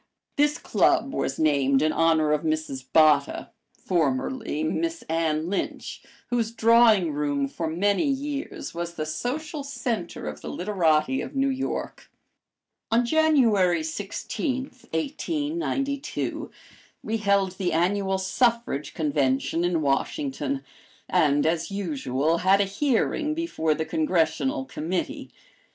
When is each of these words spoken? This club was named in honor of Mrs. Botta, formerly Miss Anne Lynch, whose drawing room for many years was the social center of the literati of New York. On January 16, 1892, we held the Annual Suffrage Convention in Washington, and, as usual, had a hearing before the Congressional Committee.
This 0.35 0.57
club 0.57 1.13
was 1.13 1.37
named 1.37 1.83
in 1.83 1.91
honor 1.91 2.31
of 2.31 2.41
Mrs. 2.41 2.83
Botta, 2.91 3.51
formerly 3.77 4.63
Miss 4.63 5.03
Anne 5.03 5.47
Lynch, 5.47 6.01
whose 6.31 6.49
drawing 6.51 7.11
room 7.13 7.47
for 7.47 7.67
many 7.69 8.07
years 8.07 8.73
was 8.73 8.95
the 8.95 9.05
social 9.05 9.63
center 9.63 10.25
of 10.25 10.41
the 10.41 10.49
literati 10.49 11.21
of 11.21 11.35
New 11.35 11.49
York. 11.51 12.09
On 12.89 13.05
January 13.05 13.83
16, 13.83 14.63
1892, 14.89 16.49
we 17.03 17.17
held 17.17 17.51
the 17.59 17.71
Annual 17.71 18.17
Suffrage 18.17 18.95
Convention 18.95 19.63
in 19.63 19.83
Washington, 19.83 20.63
and, 21.07 21.45
as 21.45 21.69
usual, 21.69 22.39
had 22.39 22.59
a 22.59 22.65
hearing 22.65 23.35
before 23.35 23.75
the 23.75 23.85
Congressional 23.85 24.65
Committee. 24.65 25.29